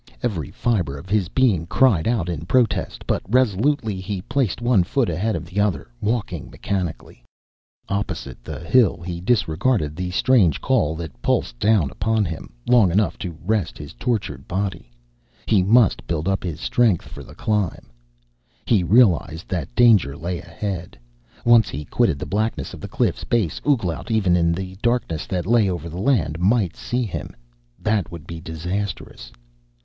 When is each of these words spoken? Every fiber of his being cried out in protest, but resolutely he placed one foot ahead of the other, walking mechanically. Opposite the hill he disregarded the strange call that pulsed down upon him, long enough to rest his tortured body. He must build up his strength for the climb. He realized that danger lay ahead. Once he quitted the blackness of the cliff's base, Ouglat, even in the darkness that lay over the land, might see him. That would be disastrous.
Every 0.23 0.49
fiber 0.49 0.97
of 0.97 1.09
his 1.09 1.29
being 1.29 1.67
cried 1.67 2.07
out 2.07 2.27
in 2.27 2.47
protest, 2.47 3.05
but 3.05 3.21
resolutely 3.29 4.01
he 4.01 4.23
placed 4.23 4.59
one 4.59 4.83
foot 4.83 5.09
ahead 5.11 5.35
of 5.35 5.45
the 5.45 5.59
other, 5.59 5.91
walking 6.01 6.49
mechanically. 6.49 7.23
Opposite 7.87 8.43
the 8.43 8.61
hill 8.61 9.01
he 9.05 9.21
disregarded 9.21 9.95
the 9.95 10.09
strange 10.09 10.59
call 10.59 10.95
that 10.95 11.21
pulsed 11.21 11.59
down 11.59 11.91
upon 11.91 12.25
him, 12.25 12.51
long 12.67 12.91
enough 12.91 13.19
to 13.19 13.37
rest 13.45 13.77
his 13.77 13.93
tortured 13.93 14.47
body. 14.47 14.89
He 15.45 15.61
must 15.61 16.07
build 16.07 16.27
up 16.27 16.43
his 16.43 16.59
strength 16.59 17.05
for 17.07 17.21
the 17.21 17.35
climb. 17.35 17.91
He 18.65 18.81
realized 18.81 19.49
that 19.49 19.75
danger 19.75 20.17
lay 20.17 20.39
ahead. 20.39 20.97
Once 21.45 21.69
he 21.69 21.85
quitted 21.85 22.17
the 22.17 22.25
blackness 22.25 22.73
of 22.73 22.81
the 22.81 22.87
cliff's 22.87 23.23
base, 23.23 23.61
Ouglat, 23.67 24.09
even 24.09 24.35
in 24.35 24.51
the 24.51 24.77
darkness 24.81 25.27
that 25.27 25.45
lay 25.45 25.69
over 25.69 25.89
the 25.89 26.01
land, 26.01 26.39
might 26.39 26.75
see 26.75 27.03
him. 27.03 27.35
That 27.77 28.11
would 28.11 28.25
be 28.25 28.41
disastrous. 28.41 29.31